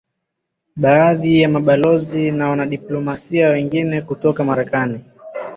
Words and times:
Baadhi 0.75 1.41
ya 1.41 1.49
mabalozi 1.49 2.31
na 2.31 2.49
wanadiplomasia 2.49 3.49
wengine 3.49 4.01
kutoka 4.01 4.43
Marekani 4.43 5.03